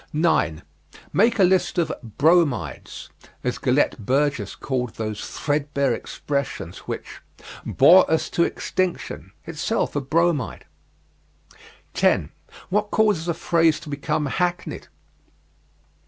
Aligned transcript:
9. 0.13 0.63
Make 1.13 1.37
a 1.37 1.43
list 1.43 1.77
of 1.77 1.93
"Bromides," 2.01 3.11
as 3.43 3.59
Gellett 3.59 3.99
Burgess 3.99 4.55
calls 4.55 4.93
those 4.93 5.23
threadbare 5.29 5.93
expressions 5.93 6.79
which 6.87 7.21
"bore 7.67 8.09
us 8.09 8.27
to 8.31 8.41
extinction" 8.43 9.31
itself 9.45 9.95
a 9.95 10.01
Bromide. 10.01 10.65
10. 11.93 12.31
What 12.69 12.89
causes 12.89 13.27
a 13.27 13.35
phrase 13.35 13.79
to 13.81 13.89
become 13.89 14.25
hackneyed? 14.25 14.87